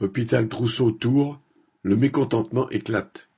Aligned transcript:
Hôpital 0.00 0.48
Trousseau-Tours, 0.48 1.40
le 1.82 1.96
mécontentement 1.96 2.70
éclate. 2.70 3.28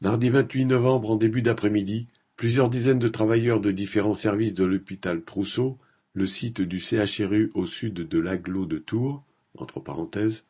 Mardi 0.00 0.30
28 0.30 0.64
novembre 0.64 1.10
en 1.10 1.16
début 1.16 1.42
d'après-midi, 1.42 2.08
plusieurs 2.36 2.70
dizaines 2.70 2.98
de 2.98 3.08
travailleurs 3.08 3.60
de 3.60 3.70
différents 3.70 4.14
services 4.14 4.54
de 4.54 4.64
l'hôpital 4.64 5.22
Trousseau, 5.22 5.76
le 6.14 6.24
site 6.24 6.62
du 6.62 6.80
CHRU 6.80 7.50
au 7.52 7.66
sud 7.66 7.92
de 7.92 8.18
l'agglo 8.18 8.64
de 8.64 8.78
Tours, 8.78 9.22
entre 9.58 9.80
parenthèses, 9.80 10.44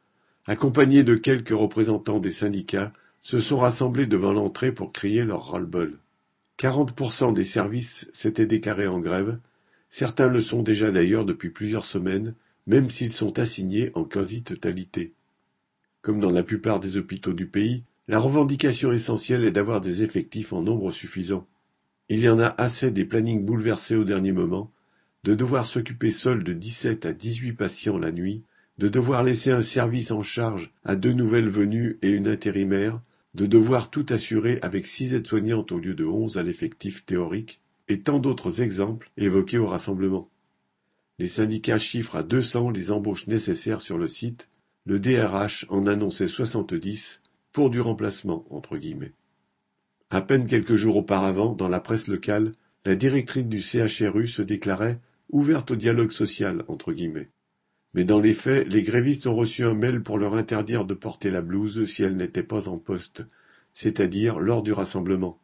accompagnés 0.46 1.03
de 1.03 1.17
quelques 1.17 1.49
représentants 1.49 2.21
des 2.21 2.31
syndicats, 2.31 2.92
se 3.21 3.40
sont 3.40 3.58
rassemblés 3.58 4.06
devant 4.06 4.33
l'entrée 4.33 4.71
pour 4.71 4.92
crier 4.92 5.24
leur 5.24 5.51
ras-le-bol. 5.51 5.99
40% 6.61 7.35
des 7.35 7.42
services 7.42 8.08
s'étaient 8.13 8.47
déclarés 8.47 8.87
en 8.87 9.01
grève, 9.01 9.40
certains 9.88 10.29
le 10.29 10.40
sont 10.40 10.63
déjà 10.63 10.92
d'ailleurs 10.92 11.24
depuis 11.24 11.51
plusieurs 11.51 11.85
semaines, 11.85 12.37
même 12.67 12.90
s'ils 12.90 13.13
sont 13.13 13.38
assignés 13.38 13.90
en 13.95 14.04
quasi-totalité. 14.04 15.15
Comme 16.02 16.20
dans 16.20 16.30
la 16.30 16.42
plupart 16.42 16.80
des 16.80 16.97
hôpitaux 16.97 17.32
du 17.32 17.46
pays, 17.46 17.84
la 18.09 18.18
revendication 18.18 18.92
essentielle 18.92 19.45
est 19.45 19.52
d'avoir 19.52 19.80
des 19.80 20.02
effectifs 20.02 20.52
en 20.52 20.62
nombre 20.62 20.92
suffisant. 20.92 21.46
Il 22.09 22.20
y 22.20 22.28
en 22.28 22.41
a 22.41 22.54
assez 22.59 22.91
des 22.91 23.04
plannings 23.04 23.45
bouleversés 23.45 23.95
au 23.95 24.04
dernier 24.04 24.32
moment, 24.32 24.73
de 25.23 25.34
devoir 25.34 25.66
s'occuper 25.66 26.10
seul 26.10 26.42
de 26.42 26.52
17 26.52 27.06
à 27.06 27.12
18 27.12 27.52
patients 27.52 27.98
la 27.98 28.10
nuit, 28.10 28.42
de 28.79 28.88
devoir 28.88 29.23
laisser 29.23 29.51
un 29.51 29.62
service 29.62 30.10
en 30.10 30.23
charge 30.23 30.73
à 30.84 30.96
deux 30.96 31.12
nouvelles 31.12 31.51
venues 31.51 31.98
et 32.02 32.10
une 32.10 32.29
intérimaire, 32.29 33.01
de 33.34 33.46
devoir 33.46 33.90
tout 33.90 34.06
assurer 34.09 34.59
avec 34.62 34.87
six 34.87 35.15
aides-soignantes 35.15 35.70
au 35.70 35.79
lieu 35.79 35.95
de 35.95 36.04
onze 36.04 36.38
à 36.38 36.42
l'effectif 36.42 37.04
théorique, 37.04 37.60
et 37.88 38.01
tant 38.01 38.18
d'autres 38.18 38.62
exemples 38.62 39.10
évoqués 39.16 39.59
au 39.59 39.66
rassemblement. 39.66 40.30
Les 41.20 41.29
syndicats 41.29 41.77
chiffrent 41.77 42.16
à 42.16 42.23
deux 42.23 42.41
cents 42.41 42.70
les 42.70 42.91
embauches 42.91 43.27
nécessaires 43.27 43.83
sur 43.83 43.98
le 43.98 44.09
site, 44.09 44.48
le 44.87 44.98
DRH 44.98 45.66
en 45.69 45.87
annonçait 45.87 46.27
soixante-dix 46.27 47.20
pour 47.52 47.69
du 47.69 47.79
remplacement. 47.79 48.43
À 50.09 50.23
peine 50.23 50.46
quelques 50.46 50.77
jours 50.77 50.96
auparavant, 50.96 51.54
dans 51.54 51.68
la 51.68 51.79
presse 51.79 52.09
locale, 52.09 52.52
la 52.87 52.96
directrice 52.96 53.45
du 53.45 53.60
CHRU 53.60 54.29
se 54.29 54.40
déclarait 54.40 54.99
ouverte 55.29 55.73
au 55.73 55.77
dialogue 55.77 56.10
social. 56.10 56.65
Mais 57.93 58.05
dans 58.05 58.21
les 58.21 58.32
faits, 58.32 58.66
les 58.73 58.82
grévistes 58.82 59.27
ont 59.27 59.34
reçu 59.34 59.62
un 59.62 59.74
mail 59.74 60.02
pour 60.02 60.16
leur 60.16 60.37
interdire 60.37 60.87
de 60.87 60.95
porter 60.95 61.30
la 61.30 61.43
blouse 61.43 61.84
si 61.84 62.02
elle 62.02 62.16
n'était 62.16 62.43
pas 62.43 62.66
en 62.66 62.79
poste, 62.79 63.27
c'est-à-dire 63.74 64.39
lors 64.41 64.62
du 64.62 64.73
rassemblement. 64.73 65.39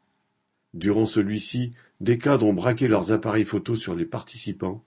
Durant 0.72 1.04
celui-ci, 1.04 1.74
des 2.00 2.16
cadres 2.16 2.46
ont 2.46 2.54
braqué 2.54 2.88
leurs 2.88 3.12
appareils 3.12 3.44
photos 3.44 3.78
sur 3.78 3.94
les 3.94 4.06
participants, 4.06 4.82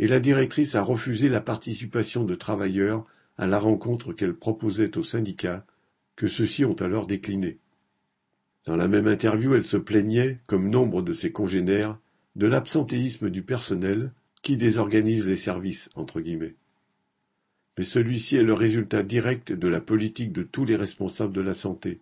et 0.00 0.06
la 0.06 0.18
directrice 0.18 0.76
a 0.76 0.82
refusé 0.82 1.28
la 1.28 1.42
participation 1.42 2.24
de 2.24 2.34
travailleurs 2.34 3.04
à 3.36 3.46
la 3.46 3.58
rencontre 3.58 4.14
qu'elle 4.14 4.32
proposait 4.32 4.96
aux 4.96 5.02
syndicats, 5.02 5.66
que 6.16 6.26
ceux-ci 6.26 6.64
ont 6.64 6.74
alors 6.80 7.06
décliné. 7.06 7.58
Dans 8.64 8.76
la 8.76 8.88
même 8.88 9.06
interview, 9.06 9.54
elle 9.54 9.62
se 9.62 9.76
plaignait, 9.76 10.38
comme 10.46 10.70
nombre 10.70 11.02
de 11.02 11.12
ses 11.12 11.32
congénères, 11.32 11.98
de 12.34 12.46
l'absentéisme 12.46 13.28
du 13.28 13.42
personnel 13.42 14.12
qui 14.40 14.56
désorganise 14.56 15.26
les 15.26 15.36
services. 15.36 15.90
Mais 17.76 17.84
celui-ci 17.84 18.36
est 18.36 18.42
le 18.42 18.54
résultat 18.54 19.02
direct 19.02 19.52
de 19.52 19.68
la 19.68 19.82
politique 19.82 20.32
de 20.32 20.42
tous 20.42 20.64
les 20.64 20.76
responsables 20.76 21.34
de 21.34 21.42
la 21.42 21.54
santé. 21.54 22.00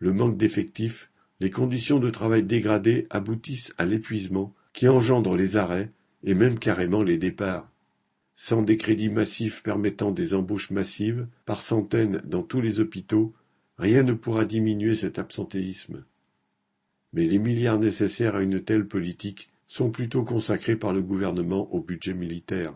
Le 0.00 0.12
manque 0.12 0.36
d'effectifs, 0.36 1.10
les 1.40 1.50
conditions 1.50 1.98
de 1.98 2.10
travail 2.10 2.42
dégradées 2.42 3.06
aboutissent 3.08 3.72
à 3.78 3.86
l'épuisement 3.86 4.52
qui 4.74 4.86
engendre 4.86 5.34
les 5.34 5.56
arrêts 5.56 5.92
et 6.24 6.34
même 6.34 6.58
carrément 6.58 7.02
les 7.02 7.18
départs. 7.18 7.68
Sans 8.34 8.62
des 8.62 8.76
crédits 8.76 9.10
massifs 9.10 9.62
permettant 9.62 10.10
des 10.10 10.34
embauches 10.34 10.70
massives, 10.70 11.26
par 11.44 11.62
centaines 11.62 12.22
dans 12.24 12.42
tous 12.42 12.60
les 12.60 12.80
hôpitaux, 12.80 13.34
rien 13.78 14.02
ne 14.02 14.14
pourra 14.14 14.44
diminuer 14.44 14.94
cet 14.94 15.18
absentéisme. 15.18 16.04
Mais 17.12 17.26
les 17.26 17.38
milliards 17.38 17.78
nécessaires 17.78 18.36
à 18.36 18.42
une 18.42 18.62
telle 18.62 18.88
politique 18.88 19.50
sont 19.66 19.90
plutôt 19.90 20.24
consacrés 20.24 20.76
par 20.76 20.92
le 20.92 21.02
gouvernement 21.02 21.72
au 21.72 21.80
budget 21.80 22.14
militaire. 22.14 22.74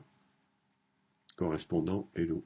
Correspondant 1.36 2.10
Hello. 2.14 2.44